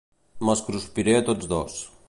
[0.47, 1.81] Me'ls cruspiré a tots dos.